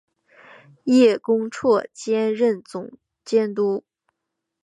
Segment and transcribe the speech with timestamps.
[0.85, 3.83] 叶恭绰兼任总监督。